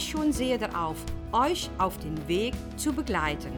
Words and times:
schon 0.00 0.32
sehr 0.32 0.58
darauf, 0.58 0.96
euch 1.32 1.70
auf 1.78 1.96
den 1.98 2.28
Weg 2.28 2.54
zu 2.76 2.92
begleiten. 2.92 3.52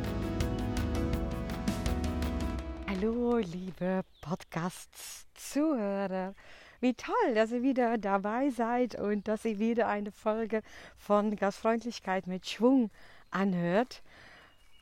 Hallo, 2.89 3.37
liebe 3.39 4.03
Podcasts-Zuhörer. 4.23 6.35
Wie 6.81 6.95
toll, 6.95 7.35
dass 7.35 7.53
ihr 7.53 7.63
wieder 7.63 7.99
dabei 7.99 8.49
seid 8.51 8.95
und 8.95 9.29
dass 9.29 9.45
ihr 9.45 9.59
wieder 9.59 9.89
eine 9.89 10.11
Folge 10.11 10.63
von 10.97 11.37
Gastfreundlichkeit 11.37 12.27
mit 12.27 12.49
Schwung 12.49 12.91
anhört. 13.31 14.03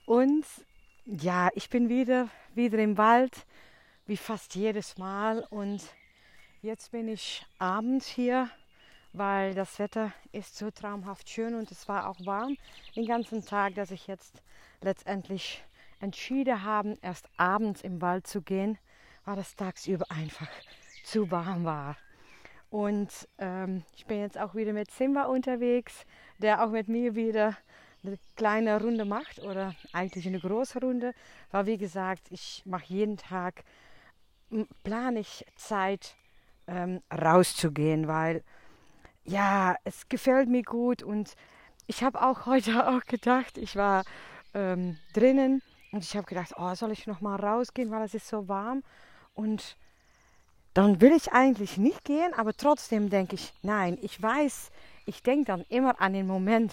Und 0.07 0.45
ja, 1.05 1.49
ich 1.55 1.69
bin 1.71 1.89
wieder, 1.89 2.29
wieder 2.55 2.79
im 2.79 2.97
Wald, 2.99 3.47
wie 4.07 4.17
fast 4.17 4.55
jedes 4.55 4.97
Mal. 4.99 5.45
Und 5.51 5.83
jetzt 6.61 6.93
bin 6.93 7.09
ich 7.09 7.45
abends 7.59 8.07
hier, 8.07 8.49
weil 9.13 9.55
das 9.55 9.79
Wetter 9.79 10.13
ist 10.33 10.57
so 10.57 10.71
traumhaft 10.71 11.29
schön 11.29 11.55
und 11.55 11.71
es 11.71 11.89
war 11.89 12.09
auch 12.09 12.25
warm 12.25 12.57
den 12.97 13.07
ganzen 13.07 13.45
Tag, 13.45 13.75
dass 13.75 13.91
ich 13.91 14.07
jetzt 14.07 14.43
letztendlich 14.81 15.63
entschieden 16.01 16.63
habe, 16.63 16.97
erst 17.03 17.29
abends 17.37 17.83
im 17.83 18.01
Wald 18.01 18.27
zu 18.27 18.43
gehen, 18.43 18.79
weil 19.25 19.39
es 19.39 19.55
tagsüber 19.55 20.07
einfach 20.11 20.49
zu 21.05 21.31
warm 21.31 21.65
war. 21.65 21.97
Und 22.71 23.29
ähm, 23.39 23.85
ich 23.95 24.07
bin 24.07 24.21
jetzt 24.21 24.39
auch 24.39 24.55
wieder 24.55 24.73
mit 24.73 24.91
Simba 24.91 25.25
unterwegs, 25.25 26.07
der 26.39 26.65
auch 26.65 26.71
mit 26.71 26.89
mir 26.89 27.15
wieder 27.15 27.57
eine 28.03 28.19
kleine 28.35 28.81
Runde 28.81 29.05
macht 29.05 29.41
oder 29.41 29.75
eigentlich 29.93 30.27
eine 30.27 30.41
große 30.41 30.81
Runde, 30.81 31.13
weil 31.51 31.67
wie 31.67 31.79
gesagt, 31.79 32.23
ich 32.31 32.63
mache 32.65 32.87
jeden 32.87 33.17
Tag, 33.17 33.63
plane 34.83 35.21
ich 35.21 35.47
Zeit 35.55 36.17
ähm, 36.67 37.03
rauszugehen, 37.13 38.09
weil 38.09 38.43
ja, 39.25 39.77
es 39.85 40.09
gefällt 40.09 40.49
mir 40.49 40.63
gut 40.63 41.03
und 41.03 41.35
ich 41.87 42.03
habe 42.03 42.23
auch 42.23 42.47
heute 42.47 42.89
auch 42.89 43.05
gedacht, 43.05 43.59
ich 43.59 43.77
war 43.77 44.05
ähm, 44.55 44.99
drinnen 45.13 45.63
und 45.93 46.05
ich 46.05 46.17
habe 46.17 46.27
gedacht, 46.27 46.55
oh, 46.57 46.75
soll 46.75 46.93
ich 46.93 47.07
noch 47.07 47.21
mal 47.21 47.37
rausgehen, 47.37 47.91
weil 47.91 48.03
es 48.03 48.15
ist 48.15 48.29
so 48.29 48.49
warm 48.49 48.83
und 49.35 49.77
dann 50.75 51.01
will 51.01 51.13
ich 51.13 51.33
eigentlich 51.33 51.77
nicht 51.77 52.05
gehen, 52.05 52.33
aber 52.35 52.55
trotzdem 52.55 53.11
denke 53.11 53.35
ich, 53.35 53.53
nein, 53.63 53.99
ich 54.01 54.21
weiß, 54.21 54.71
ich 55.05 55.23
denke 55.23 55.45
dann 55.45 55.65
immer 55.69 56.01
an 56.01 56.15
den 56.15 56.27
Moment, 56.27 56.73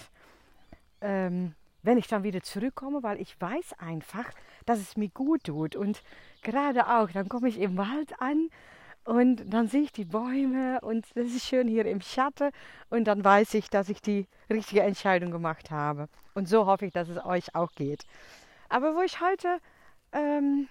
ähm, 1.01 1.53
wenn 1.81 1.97
ich 1.97 2.07
dann 2.07 2.23
wieder 2.23 2.41
zurückkomme, 2.41 3.03
weil 3.03 3.19
ich 3.19 3.39
weiß 3.39 3.73
einfach, 3.79 4.25
dass 4.65 4.79
es 4.79 4.97
mir 4.97 5.09
gut 5.09 5.45
tut. 5.45 5.75
Und 5.75 6.01
gerade 6.41 6.87
auch, 6.87 7.09
dann 7.11 7.29
komme 7.29 7.49
ich 7.49 7.59
im 7.59 7.77
Wald 7.77 8.21
an 8.21 8.49
und 9.05 9.51
dann 9.51 9.67
sehe 9.67 9.81
ich 9.81 9.91
die 9.91 10.05
Bäume 10.05 10.79
und 10.81 11.05
das 11.15 11.27
ist 11.27 11.47
schön 11.47 11.67
hier 11.67 11.85
im 11.85 12.01
Schatten 12.01 12.51
und 12.89 13.05
dann 13.05 13.23
weiß 13.23 13.53
ich, 13.55 13.69
dass 13.69 13.89
ich 13.89 14.01
die 14.01 14.27
richtige 14.49 14.81
Entscheidung 14.81 15.31
gemacht 15.31 15.71
habe. 15.71 16.09
Und 16.33 16.47
so 16.47 16.65
hoffe 16.65 16.85
ich, 16.85 16.93
dass 16.93 17.09
es 17.09 17.23
euch 17.25 17.55
auch 17.55 17.71
geht. 17.71 18.03
Aber 18.69 18.95
wo 18.95 19.01
ich 19.01 19.19
heute, 19.19 19.59
ähm, 20.11 20.67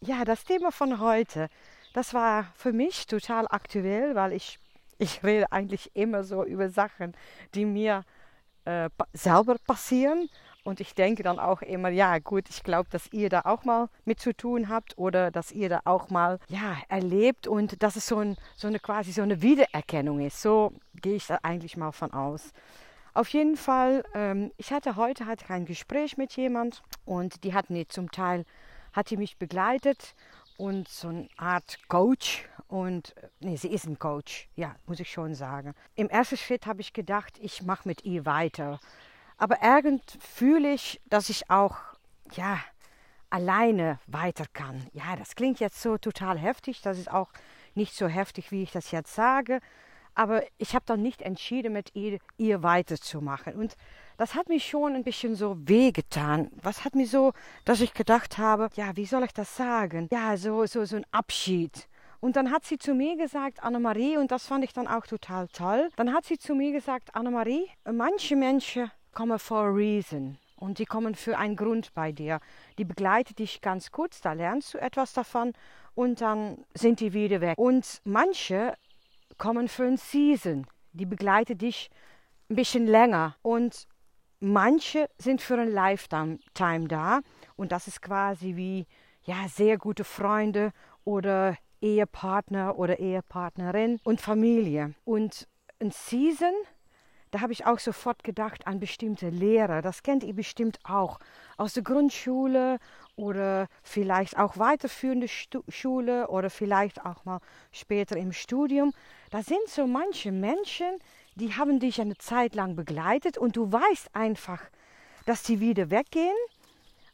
ja, 0.00 0.24
das 0.24 0.44
Thema 0.44 0.70
von 0.70 1.00
heute, 1.00 1.48
das 1.94 2.14
war 2.14 2.52
für 2.54 2.72
mich 2.72 3.06
total 3.06 3.46
aktuell, 3.48 4.14
weil 4.14 4.32
ich, 4.32 4.58
ich 4.98 5.24
rede 5.24 5.50
eigentlich 5.50 5.90
immer 5.94 6.24
so 6.24 6.44
über 6.44 6.68
Sachen, 6.68 7.14
die 7.54 7.64
mir 7.64 8.04
äh, 8.64 8.90
selber 9.14 9.56
passieren. 9.66 10.28
Und 10.68 10.80
ich 10.80 10.94
denke 10.94 11.22
dann 11.22 11.38
auch 11.38 11.62
immer, 11.62 11.88
ja 11.88 12.18
gut, 12.18 12.50
ich 12.50 12.62
glaube, 12.62 12.90
dass 12.90 13.10
ihr 13.10 13.30
da 13.30 13.40
auch 13.46 13.64
mal 13.64 13.88
mit 14.04 14.20
zu 14.20 14.36
tun 14.36 14.68
habt 14.68 14.98
oder 14.98 15.30
dass 15.30 15.50
ihr 15.50 15.70
da 15.70 15.80
auch 15.86 16.10
mal 16.10 16.38
ja, 16.48 16.76
erlebt 16.90 17.46
und 17.46 17.82
dass 17.82 17.96
es 17.96 18.06
so, 18.06 18.18
ein, 18.18 18.36
so 18.54 18.68
eine 18.68 18.78
quasi 18.78 19.12
so 19.12 19.22
eine 19.22 19.40
Wiedererkennung 19.40 20.20
ist. 20.20 20.42
So 20.42 20.74
gehe 21.00 21.14
ich 21.14 21.26
da 21.26 21.38
eigentlich 21.42 21.78
mal 21.78 21.92
von 21.92 22.12
aus. 22.12 22.52
Auf 23.14 23.30
jeden 23.30 23.56
Fall, 23.56 24.04
ähm, 24.12 24.52
ich 24.58 24.70
hatte 24.70 24.96
heute 24.96 25.24
hatte 25.24 25.48
ein 25.48 25.64
Gespräch 25.64 26.18
mit 26.18 26.36
jemand 26.36 26.82
und 27.06 27.44
die 27.44 27.54
hat 27.54 27.70
mir 27.70 27.88
zum 27.88 28.10
Teil, 28.10 28.44
hat 28.92 29.08
die 29.08 29.16
mich 29.16 29.38
begleitet 29.38 30.14
und 30.58 30.86
so 30.86 31.08
eine 31.08 31.28
Art 31.38 31.78
Coach 31.88 32.46
und 32.66 33.14
nee, 33.40 33.56
sie 33.56 33.72
ist 33.72 33.86
ein 33.86 33.98
Coach, 33.98 34.50
ja, 34.54 34.76
muss 34.86 35.00
ich 35.00 35.10
schon 35.10 35.34
sagen. 35.34 35.72
Im 35.94 36.10
ersten 36.10 36.36
Schritt 36.36 36.66
habe 36.66 36.82
ich 36.82 36.92
gedacht, 36.92 37.38
ich 37.40 37.62
mache 37.62 37.88
mit 37.88 38.04
ihr 38.04 38.26
weiter. 38.26 38.78
Aber 39.38 39.62
irgend 39.62 40.02
fühle 40.20 40.72
ich, 40.72 41.00
dass 41.06 41.30
ich 41.30 41.48
auch, 41.48 41.76
ja, 42.32 42.58
alleine 43.30 43.98
weiter 44.06 44.44
kann. 44.52 44.86
Ja, 44.92 45.16
das 45.16 45.34
klingt 45.36 45.60
jetzt 45.60 45.80
so 45.80 45.96
total 45.96 46.38
heftig. 46.38 46.82
Das 46.82 46.98
ist 46.98 47.10
auch 47.10 47.30
nicht 47.74 47.94
so 47.94 48.08
heftig, 48.08 48.50
wie 48.50 48.62
ich 48.62 48.72
das 48.72 48.90
jetzt 48.90 49.14
sage. 49.14 49.60
Aber 50.14 50.42
ich 50.56 50.74
habe 50.74 50.84
dann 50.86 51.02
nicht 51.02 51.22
entschieden, 51.22 51.72
mit 51.72 51.94
ihr, 51.94 52.18
ihr 52.36 52.64
weiterzumachen. 52.64 53.54
Und 53.54 53.76
das 54.16 54.34
hat 54.34 54.48
mich 54.48 54.66
schon 54.66 54.96
ein 54.96 55.04
bisschen 55.04 55.36
so 55.36 55.56
wehgetan. 55.60 56.50
Was 56.60 56.84
hat 56.84 56.96
mir 56.96 57.06
so, 57.06 57.32
dass 57.64 57.80
ich 57.80 57.94
gedacht 57.94 58.36
habe, 58.36 58.68
ja, 58.74 58.96
wie 58.96 59.06
soll 59.06 59.22
ich 59.22 59.32
das 59.32 59.56
sagen? 59.56 60.08
Ja, 60.10 60.36
so, 60.36 60.66
so, 60.66 60.84
so 60.84 60.96
ein 60.96 61.06
Abschied. 61.12 61.86
Und 62.18 62.34
dann 62.34 62.50
hat 62.50 62.64
sie 62.64 62.78
zu 62.78 62.94
mir 62.94 63.16
gesagt, 63.16 63.62
Annemarie, 63.62 64.16
und 64.16 64.32
das 64.32 64.46
fand 64.46 64.64
ich 64.64 64.72
dann 64.72 64.88
auch 64.88 65.06
total 65.06 65.46
toll. 65.48 65.88
Dann 65.94 66.12
hat 66.12 66.24
sie 66.24 66.36
zu 66.36 66.56
mir 66.56 66.72
gesagt, 66.72 67.14
Annemarie, 67.14 67.70
manche 67.84 68.34
Menschen 68.34 68.90
kommen 69.18 69.40
for 69.40 69.66
a 69.66 69.70
reason. 69.70 70.38
Und 70.54 70.78
die 70.78 70.86
kommen 70.86 71.16
für 71.16 71.36
einen 71.38 71.56
Grund 71.56 71.92
bei 71.92 72.12
dir. 72.12 72.38
Die 72.78 72.84
begleiten 72.84 73.34
dich 73.34 73.60
ganz 73.60 73.90
kurz, 73.90 74.20
da 74.20 74.32
lernst 74.32 74.74
du 74.74 74.78
etwas 74.78 75.12
davon 75.12 75.54
und 75.96 76.20
dann 76.20 76.64
sind 76.74 77.00
die 77.00 77.12
wieder 77.12 77.40
weg. 77.40 77.58
Und 77.58 78.00
manche 78.04 78.74
kommen 79.36 79.66
für 79.66 79.86
ein 79.86 79.96
Season. 79.96 80.68
Die 80.92 81.04
begleiten 81.04 81.58
dich 81.58 81.90
ein 82.48 82.54
bisschen 82.54 82.86
länger. 82.86 83.34
Und 83.42 83.88
manche 84.38 85.10
sind 85.18 85.42
für 85.42 85.58
ein 85.58 85.72
Lifetime 85.72 86.38
da 86.86 87.20
und 87.56 87.72
das 87.72 87.88
ist 87.88 88.00
quasi 88.00 88.54
wie 88.54 88.86
ja 89.22 89.48
sehr 89.48 89.78
gute 89.78 90.04
Freunde 90.04 90.70
oder 91.02 91.56
Ehepartner 91.80 92.78
oder 92.78 93.00
Ehepartnerin 93.00 93.98
und 94.04 94.20
Familie. 94.20 94.94
Und 95.04 95.48
ein 95.80 95.90
Season, 95.90 96.54
da 97.30 97.40
habe 97.40 97.52
ich 97.52 97.66
auch 97.66 97.78
sofort 97.78 98.24
gedacht 98.24 98.66
an 98.66 98.80
bestimmte 98.80 99.28
Lehrer. 99.28 99.82
Das 99.82 100.02
kennt 100.02 100.24
ihr 100.24 100.34
bestimmt 100.34 100.78
auch 100.84 101.18
aus 101.56 101.74
der 101.74 101.82
Grundschule 101.82 102.78
oder 103.16 103.68
vielleicht 103.82 104.38
auch 104.38 104.58
weiterführende 104.58 105.28
Stu 105.28 105.62
Schule 105.68 106.28
oder 106.28 106.50
vielleicht 106.50 107.04
auch 107.04 107.24
mal 107.24 107.40
später 107.72 108.16
im 108.16 108.32
Studium. 108.32 108.92
Da 109.30 109.42
sind 109.42 109.66
so 109.68 109.86
manche 109.86 110.32
Menschen, 110.32 110.98
die 111.34 111.54
haben 111.54 111.80
dich 111.80 112.00
eine 112.00 112.16
Zeit 112.16 112.54
lang 112.54 112.76
begleitet 112.76 113.38
und 113.38 113.56
du 113.56 113.70
weißt 113.70 114.14
einfach, 114.14 114.62
dass 115.26 115.42
die 115.42 115.60
wieder 115.60 115.90
weggehen, 115.90 116.36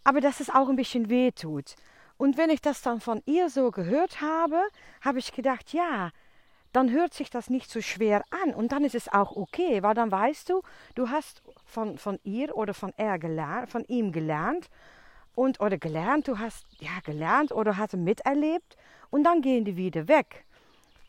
aber 0.04 0.20
dass 0.20 0.40
es 0.40 0.50
auch 0.50 0.68
ein 0.68 0.76
bisschen 0.76 1.08
weh 1.10 1.32
tut. 1.32 1.74
Und 2.16 2.38
wenn 2.38 2.50
ich 2.50 2.60
das 2.60 2.80
dann 2.82 3.00
von 3.00 3.22
ihr 3.26 3.50
so 3.50 3.70
gehört 3.70 4.20
habe, 4.20 4.62
habe 5.00 5.18
ich 5.18 5.32
gedacht, 5.32 5.72
ja, 5.72 6.10
dann 6.74 6.90
hört 6.90 7.14
sich 7.14 7.30
das 7.30 7.50
nicht 7.50 7.70
so 7.70 7.80
schwer 7.80 8.24
an 8.42 8.52
und 8.52 8.72
dann 8.72 8.84
ist 8.84 8.94
es 8.94 9.08
auch 9.12 9.36
okay, 9.36 9.82
weil 9.82 9.94
dann 9.94 10.10
weißt 10.10 10.50
du, 10.50 10.62
du 10.94 11.08
hast 11.08 11.42
von, 11.64 11.98
von 11.98 12.18
ihr 12.24 12.56
oder 12.56 12.74
von 12.74 12.92
er 12.96 13.18
gelernt, 13.18 13.70
von 13.70 13.84
ihm 13.84 14.10
gelernt 14.10 14.68
und 15.36 15.60
oder 15.60 15.78
gelernt, 15.78 16.26
du 16.26 16.38
hast 16.38 16.66
ja 16.80 16.98
gelernt 17.04 17.52
oder 17.52 17.76
hast 17.76 17.94
miterlebt 17.94 18.76
und 19.10 19.22
dann 19.24 19.40
gehen 19.40 19.64
die 19.64 19.76
wieder 19.76 20.08
weg. 20.08 20.44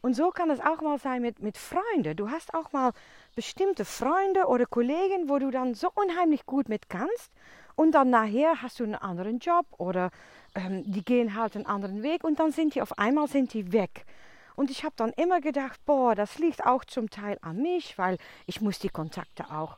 Und 0.02 0.14
so 0.16 0.30
kann 0.30 0.52
es 0.52 0.60
auch 0.60 0.82
mal 0.82 1.00
sein 1.00 1.24
mit, 1.24 1.42
mit 1.42 1.58
Freunden. 1.58 2.16
Du 2.16 2.30
hast 2.30 2.54
auch 2.54 2.72
mal 2.72 2.92
bestimmte 3.36 3.86
Freunde 3.86 4.46
oder 4.46 4.68
Kollegen, 4.68 5.30
wo 5.30 5.40
du 5.40 5.50
dann 5.50 5.74
so 5.74 5.90
unheimlich 5.96 6.46
gut 6.46 6.70
mit 6.70 6.90
kannst. 6.90 7.32
Und 7.76 7.94
dann 7.94 8.12
nachher 8.12 8.62
hast 8.62 8.80
du 8.80 8.84
einen 8.84 8.94
anderen 8.94 9.40
Job 9.40 9.66
oder 9.80 10.12
ähm, 10.54 10.84
die 10.86 11.04
gehen 11.04 11.34
halt 11.34 11.56
einen 11.56 11.66
anderen 11.66 12.04
Weg 12.04 12.24
und 12.24 12.40
dann 12.40 12.52
sind 12.52 12.76
die 12.76 12.84
auf 12.84 13.00
einmal 13.00 13.28
sind 13.28 13.52
die 13.56 13.74
weg. 13.74 14.06
Und 14.56 14.72
ich 14.72 14.84
habe 14.84 14.96
dann 14.96 15.12
immer 15.14 15.42
gedacht, 15.42 15.80
boah, 15.86 16.16
das 16.16 16.40
liegt 16.40 16.66
auch 16.66 16.86
zum 16.86 17.10
Teil 17.10 17.38
an 17.42 17.62
mich, 17.62 17.98
weil 17.98 18.18
ich 18.46 18.62
muss 18.62 18.80
die 18.80 18.90
Kontakte 18.90 19.52
auch 19.52 19.78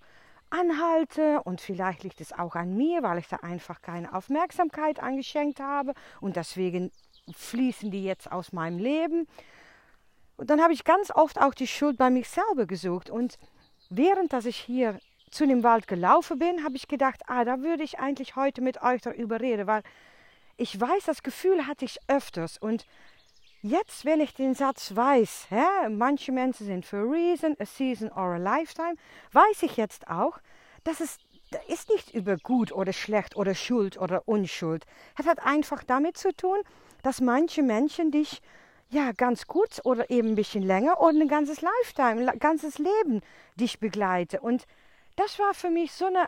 anhalten 0.50 1.39
und 1.39 1.59
vielleicht 1.59 2.03
liegt 2.03 2.21
es 2.21 2.31
auch 2.31 2.56
an 2.56 2.77
mir, 2.77 3.03
weil 3.03 3.18
ich 3.18 3.27
da 3.27 3.38
einfach 3.38 3.81
keine 3.81 4.13
Aufmerksamkeit 4.13 5.01
angeschenkt 5.01 5.59
habe 5.59 5.94
und 6.21 6.35
deswegen 6.35 6.91
fließen 7.35 7.91
die 7.91 8.03
jetzt 8.03 8.31
aus 8.31 8.53
meinem 8.53 8.79
Leben. 8.79 9.27
Und 10.38 10.50
dann 10.50 10.62
habe 10.62 10.74
ich 10.74 10.83
ganz 10.83 11.12
oft 11.12 11.41
auch 11.41 11.53
die 11.53 11.68
Schuld 11.68 11.97
bei 11.97 12.09
mich 12.09 12.30
selber 12.30 12.65
gesucht. 12.65 13.09
Und 13.09 13.38
während 13.89 14.31
dass 14.31 14.45
ich 14.45 14.57
hier 14.57 15.00
zu 15.31 15.45
dem 15.45 15.63
Wald 15.63 15.88
gelaufen 15.88 16.39
bin, 16.39 16.63
habe 16.63 16.77
ich 16.77 16.88
gedacht, 16.88 17.21
ah, 17.27 17.44
da 17.44 17.62
würde 17.62 17.83
ich 17.83 18.00
eigentlich 18.00 18.35
heute 18.35 18.62
mit 18.62 18.81
euch 18.81 19.01
darüber 19.01 19.41
reden, 19.41 19.68
weil 19.68 19.83
ich 20.56 20.80
weiß, 20.80 21.06
das 21.06 21.21
Gefühl 21.21 21.68
hatte 21.68 21.85
ich 21.85 22.00
öfters 22.07 22.57
und 22.57 22.85
jetzt, 23.62 24.06
wenn 24.06 24.19
ich 24.19 24.33
den 24.33 24.54
Satz 24.54 24.95
weiß, 24.95 25.48
hä, 25.50 25.89
manche 25.89 26.31
Menschen 26.31 26.65
sind 26.65 26.86
für 26.86 26.98
a 26.98 27.09
reason, 27.09 27.56
a 27.59 27.65
season 27.65 28.09
or 28.12 28.33
a 28.33 28.38
lifetime, 28.38 28.95
weiß 29.31 29.63
ich 29.63 29.77
jetzt 29.77 30.07
auch, 30.07 30.39
dass 30.83 31.00
es 31.00 31.18
da 31.51 31.59
ist 31.68 31.89
nicht 31.89 32.13
über 32.13 32.38
gut 32.38 32.71
oder 32.71 32.92
schlecht 32.92 33.38
oder 33.38 33.56
Schuld 33.56 33.98
oder 33.98 34.27
Unschuld. 34.27 34.86
Es 35.18 35.25
hat 35.25 35.39
einfach 35.45 35.83
damit 35.83 36.18
zu 36.18 36.36
tun, 36.36 36.57
dass 37.04 37.21
manche 37.21 37.63
Menschen 37.63 38.12
dich 38.12 38.42
ja 38.89 39.12
ganz 39.13 39.48
kurz 39.48 39.80
oder 39.83 40.09
eben 40.09 40.30
ein 40.30 40.36
bisschen 40.36 40.63
länger 40.63 41.00
oder 41.00 41.19
ein 41.19 41.27
ganzes 41.27 41.62
Lifetime, 41.62 42.30
ein 42.30 42.39
ganzes 42.39 42.80
Leben 42.80 43.21
dich 43.56 43.80
begleiten. 43.80 44.39
Und 44.39 44.65
das 45.15 45.39
war 45.39 45.54
für 45.54 45.69
mich 45.69 45.94
so 45.94 46.06
eine 46.06 46.27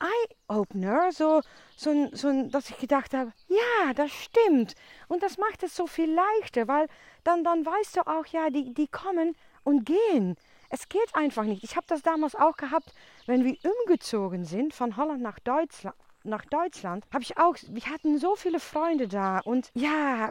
Eye-Opener, 0.00 1.12
so, 1.12 1.42
so, 1.76 2.08
so, 2.12 2.48
dass 2.48 2.70
ich 2.70 2.78
gedacht 2.78 3.14
habe, 3.14 3.32
ja, 3.48 3.92
das 3.94 4.10
stimmt. 4.10 4.74
Und 5.08 5.22
das 5.22 5.38
macht 5.38 5.62
es 5.62 5.76
so 5.76 5.86
viel 5.86 6.12
leichter, 6.12 6.68
weil 6.68 6.86
dann, 7.24 7.44
dann 7.44 7.64
weißt 7.64 7.96
du 7.96 8.06
auch, 8.06 8.26
ja, 8.26 8.50
die, 8.50 8.74
die 8.74 8.88
kommen 8.88 9.36
und 9.64 9.84
gehen. 9.84 10.36
Es 10.68 10.88
geht 10.88 11.14
einfach 11.14 11.44
nicht. 11.44 11.64
Ich 11.64 11.76
habe 11.76 11.86
das 11.88 12.02
damals 12.02 12.34
auch 12.34 12.56
gehabt, 12.56 12.92
wenn 13.26 13.44
wir 13.44 13.56
umgezogen 13.62 14.44
sind 14.44 14.72
von 14.72 14.96
Holland 14.96 15.22
nach 15.22 15.38
Deutschland. 15.40 15.96
Nach 16.22 16.44
Deutschland 16.44 17.04
habe 17.12 17.22
ich 17.22 17.38
auch, 17.38 17.56
wir 17.68 17.86
hatten 17.86 18.18
so 18.18 18.36
viele 18.36 18.60
Freunde 18.60 19.08
da 19.08 19.38
und 19.40 19.70
ja, 19.74 20.30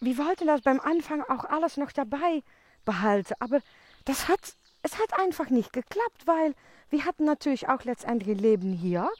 wir 0.00 0.18
wollten 0.18 0.46
das 0.46 0.62
beim 0.62 0.80
Anfang 0.80 1.22
auch 1.22 1.44
alles 1.44 1.76
noch 1.76 1.92
dabei 1.92 2.42
behalten, 2.84 3.34
aber 3.38 3.60
das 4.06 4.28
hat, 4.28 4.40
es 4.86 5.00
hat 5.00 5.18
einfach 5.18 5.50
nicht 5.50 5.72
geklappt, 5.72 6.26
weil 6.26 6.54
wir 6.90 7.04
hatten 7.04 7.24
natürlich 7.24 7.68
auch 7.68 7.82
letztendlich 7.82 8.40
Leben 8.40 8.72
hier 8.72 9.10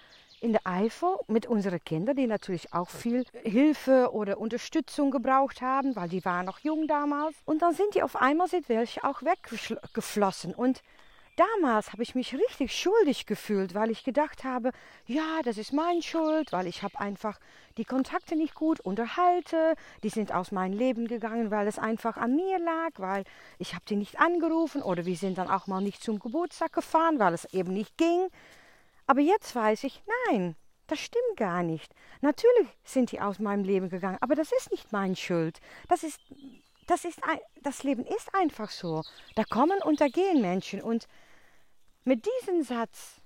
in 0.41 0.53
der 0.53 0.65
Eifel 0.65 1.17
mit 1.27 1.47
unseren 1.47 1.83
Kindern, 1.83 2.15
die 2.15 2.29
natürlich 2.29 2.73
auch 2.73 2.89
viel 2.89 3.25
Hilfe 3.43 4.11
oder 4.13 4.39
Unterstützung 4.39 5.11
gebraucht 5.11 5.63
haben, 5.63 5.97
weil 5.97 6.09
die 6.09 6.25
waren 6.25 6.47
noch 6.47 6.61
jung 6.61 6.87
damals. 6.87 7.35
Und 7.47 7.63
dann 7.63 7.75
sind 7.75 7.97
die 7.97 8.03
auf 8.05 8.15
einmal 8.15 8.47
sind 8.47 8.69
welche 8.69 9.03
auch 9.03 9.23
weggeflossen. 9.23 10.55
Und 10.55 10.83
damals 11.37 11.93
habe 11.93 12.03
ich 12.03 12.15
mich 12.15 12.35
richtig 12.35 12.75
schuldig 12.75 13.27
gefühlt, 13.27 13.75
weil 13.75 13.91
ich 13.91 14.05
gedacht 14.05 14.45
habe, 14.45 14.73
ja, 15.07 15.41
das 15.45 15.59
ist 15.59 15.73
meine 15.73 16.03
Schuld, 16.03 16.53
weil 16.53 16.67
ich 16.67 16.83
habe 16.83 16.99
einfach 16.99 17.39
die 17.77 17.85
Kontakte 17.85 18.37
nicht 18.37 18.55
gut 18.55 18.81
unterhalte, 18.81 19.75
die 20.03 20.09
sind 20.09 20.33
aus 20.33 20.51
meinem 20.51 20.77
Leben 20.77 21.07
gegangen, 21.09 21.51
weil 21.51 21.67
es 21.67 21.79
einfach 21.79 22.17
an 22.17 22.35
mir 22.35 22.59
lag, 22.59 22.91
weil 22.97 23.25
ich 23.59 23.75
habe 23.75 23.85
die 23.89 23.97
nicht 23.97 24.19
angerufen 24.19 24.83
oder 24.83 25.07
wir 25.07 25.17
sind 25.17 25.39
dann 25.39 25.49
auch 25.49 25.67
mal 25.67 25.81
nicht 25.81 26.03
zum 26.03 26.19
Geburtstag 26.19 26.73
gefahren, 26.73 27.19
weil 27.19 27.35
es 27.35 27.45
eben 27.53 27.73
nicht 27.73 27.97
ging. 27.97 28.29
Aber 29.07 29.21
jetzt 29.21 29.55
weiß 29.55 29.85
ich, 29.85 30.03
nein, 30.31 30.57
das 30.87 31.01
stimmt 31.01 31.37
gar 31.37 31.63
nicht. 31.63 31.93
Natürlich 32.21 32.69
sind 32.85 33.13
die 33.13 33.21
aus 33.21 33.39
meinem 33.39 33.65
Leben 33.65 33.89
gegangen, 33.89 34.19
aber 34.21 34.35
das 34.35 34.53
ist 34.53 34.71
nicht 34.71 34.93
meine 34.93 35.17
Schuld. 35.17 35.61
Das 35.89 36.03
ist 36.03 36.21
das 36.87 37.05
ist 37.05 37.21
das 37.63 37.83
Leben 37.83 38.05
ist 38.05 38.33
einfach 38.35 38.71
so. 38.71 39.03
Da 39.35 39.45
kommen 39.45 39.83
und 39.83 40.01
da 40.01 40.09
gehen 40.09 40.41
Menschen 40.41 40.81
und 40.81 41.09
mit 42.07 42.25
diesem 42.25 42.63
Satz, 42.63 43.21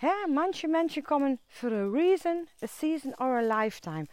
ja, 0.00 0.12
manche 0.28 0.66
Menschen 0.66 1.04
kommen 1.04 1.38
für 1.46 1.68
a 1.68 1.84
reason, 1.84 2.48
a 2.62 2.66
season 2.66 3.14
or 3.14 3.36
a 3.36 3.40
lifetime. 3.40 4.06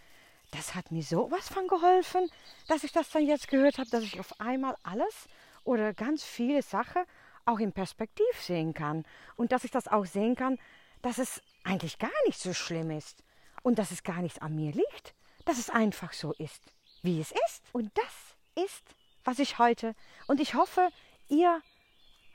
Das 0.51 0.75
hat 0.75 0.91
mir 0.91 1.01
so 1.01 1.31
was 1.31 1.49
von 1.49 1.67
geholfen, 1.67 2.29
dass 2.67 2.83
ich 2.83 2.91
das 2.91 3.09
dann 3.09 3.25
jetzt 3.25 3.47
gehört 3.47 3.79
habe, 3.79 3.89
dass 3.89 4.03
ich 4.03 4.19
auf 4.19 4.39
einmal 4.39 4.75
alles 4.83 5.27
oder 5.63 5.93
ganz 5.93 6.23
viele 6.23 6.61
Sachen 6.61 7.03
auch 7.45 7.59
in 7.59 7.73
Perspektiv 7.73 8.39
sehen 8.39 8.75
kann. 8.75 9.05
Und 9.35 9.51
dass 9.51 9.63
ich 9.63 9.71
das 9.71 9.87
auch 9.87 10.05
sehen 10.05 10.35
kann, 10.35 10.59
dass 11.01 11.17
es 11.17 11.41
eigentlich 11.63 11.97
gar 11.97 12.11
nicht 12.27 12.39
so 12.39 12.53
schlimm 12.53 12.91
ist. 12.91 13.23
Und 13.63 13.79
dass 13.79 13.91
es 13.91 14.03
gar 14.03 14.21
nicht 14.21 14.41
an 14.43 14.55
mir 14.55 14.71
liegt. 14.71 15.15
Dass 15.45 15.57
es 15.57 15.69
einfach 15.69 16.13
so 16.13 16.33
ist, 16.33 16.61
wie 17.01 17.19
es 17.19 17.31
ist. 17.31 17.63
Und 17.71 17.91
das 17.97 18.65
ist, 18.65 18.83
was 19.23 19.39
ich 19.39 19.57
heute. 19.57 19.95
Und 20.27 20.39
ich 20.39 20.53
hoffe, 20.53 20.89
ihr 21.27 21.61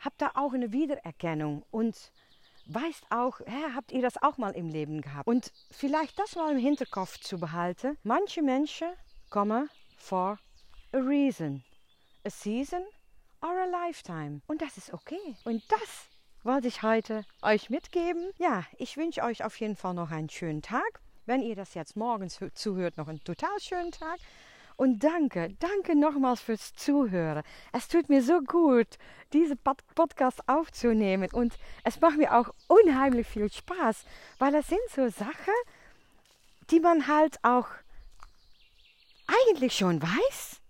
habt 0.03 0.21
da 0.21 0.33
auch 0.35 0.53
eine 0.53 0.73
Wiedererkennung 0.73 1.65
und 1.71 2.13
weißt 2.67 3.07
auch, 3.11 3.41
ja, 3.41 3.75
habt 3.75 3.93
ihr 3.93 4.03
das 4.03 4.23
auch 4.23 4.37
mal 4.39 4.53
im 4.53 4.69
Leben 4.69 5.01
gehabt? 5.01 5.27
Und 5.27 5.53
vielleicht 5.71 6.19
das 6.19 6.37
mal 6.37 6.53
im 6.53 6.59
Hinterkopf 6.59 7.19
zu 7.19 7.39
behalten. 7.39 7.97
Manche 8.03 8.43
Menschen 8.43 8.89
kommen 9.31 9.69
for 9.97 10.39
a 10.93 10.99
reason, 10.99 11.65
a 12.25 12.31
season 12.31 12.83
or 13.41 13.51
a 13.51 13.87
lifetime. 13.87 14.41
Und 14.47 14.63
das 14.63 14.77
ist 14.77 14.93
okay. 14.93 15.37
Und 15.45 15.63
das 15.71 16.09
wollte 16.45 16.69
ich 16.69 16.83
heute 16.83 17.25
euch 17.41 17.71
mitgeben. 17.71 18.31
Ja, 18.39 18.65
ich 18.79 18.97
wünsche 18.97 19.23
euch 19.23 19.45
auf 19.45 19.59
jeden 19.61 19.77
Fall 19.77 19.95
noch 19.95 20.11
einen 20.11 20.29
schönen 20.29 20.63
Tag. 20.63 21.01
Wenn 21.25 21.43
ihr 21.43 21.55
das 21.55 21.75
jetzt 21.75 21.97
morgens 21.97 22.41
zuhört, 22.55 22.97
noch 22.97 23.09
einen 23.09 23.23
total 23.23 23.59
schönen 23.61 23.93
Tag. 23.93 24.19
Und 24.77 25.05
danke, 25.05 25.55
danke 25.59 25.95
nochmals 25.95 26.41
fürs 26.41 26.75
Zuhören. 26.75 27.43
Es 27.73 27.89
tut 27.89 28.09
mir 28.09 28.23
so 28.23 28.41
gut, 28.41 28.99
diese 29.33 29.57
Podcast 29.57 30.49
aufzunehmen. 30.49 31.31
Und 31.33 31.55
es 31.85 32.01
macht 32.01 32.19
mir 32.19 32.37
auch 32.37 32.51
unheimlich 32.69 33.27
viel 33.27 33.53
Spaß, 33.53 34.05
weil 34.39 34.55
es 34.55 34.69
sind 34.69 34.81
so 34.95 35.09
Sachen, 35.09 35.55
die 36.71 36.81
man 36.81 37.07
halt 37.07 37.39
auch 37.43 37.69
eigentlich 39.27 39.77
schon 39.77 40.03
weiß. 40.03 40.61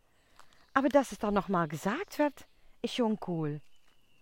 Aber 0.75 0.89
dass 0.89 1.13
es 1.13 1.19
dann 1.19 1.35
nochmal 1.35 1.69
gesagt 1.69 2.19
wird, 2.19 2.47
ist 2.83 2.95
schon 2.95 3.19
cool. 3.27 3.61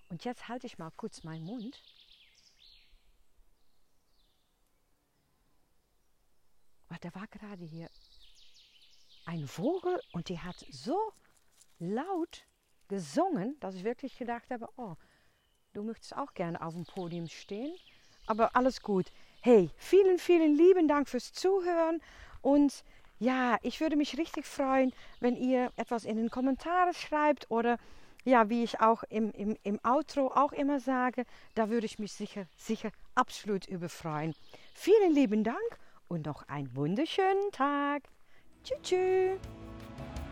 Und 0.08 0.24
jetzt 0.24 0.48
halte 0.48 0.66
ich 0.66 0.78
mal 0.78 0.90
kurz 0.96 1.22
meinen 1.22 1.44
Mund. 1.44 1.80
Da 7.00 7.14
war 7.14 7.26
gerade 7.28 7.64
hier 7.64 7.88
ein 9.24 9.46
Vogel 9.46 10.00
und 10.12 10.28
die 10.28 10.38
hat 10.38 10.64
so 10.70 10.98
laut 11.78 12.44
gesungen, 12.88 13.56
dass 13.60 13.74
ich 13.74 13.84
wirklich 13.84 14.18
gedacht 14.18 14.50
habe, 14.50 14.68
oh, 14.76 14.96
du 15.72 15.82
möchtest 15.82 16.16
auch 16.16 16.34
gerne 16.34 16.60
auf 16.60 16.74
dem 16.74 16.84
Podium 16.84 17.28
stehen. 17.28 17.72
Aber 18.26 18.54
alles 18.54 18.82
gut. 18.82 19.12
Hey, 19.40 19.70
vielen, 19.76 20.18
vielen 20.18 20.56
lieben 20.56 20.88
Dank 20.88 21.08
fürs 21.08 21.32
Zuhören 21.32 22.00
und 22.42 22.84
ja, 23.18 23.58
ich 23.62 23.80
würde 23.80 23.96
mich 23.96 24.16
richtig 24.16 24.46
freuen, 24.46 24.92
wenn 25.20 25.36
ihr 25.36 25.70
etwas 25.76 26.04
in 26.04 26.16
den 26.16 26.30
Kommentaren 26.30 26.94
schreibt 26.94 27.50
oder 27.50 27.78
ja, 28.24 28.48
wie 28.48 28.64
ich 28.64 28.80
auch 28.80 29.02
im, 29.04 29.30
im, 29.32 29.56
im 29.62 29.78
Outro 29.84 30.28
auch 30.28 30.52
immer 30.52 30.80
sage, 30.80 31.24
da 31.54 31.70
würde 31.70 31.86
ich 31.86 31.98
mich 31.98 32.12
sicher, 32.12 32.46
sicher 32.56 32.90
absolut 33.14 33.66
überfreuen. 33.66 34.34
Vielen 34.74 35.14
lieben 35.14 35.44
Dank 35.44 35.78
und 36.08 36.26
noch 36.26 36.48
einen 36.48 36.74
wunderschönen 36.74 37.50
Tag. 37.52 38.02
Tschüss. 38.64 38.78
tschüss. 38.82 39.59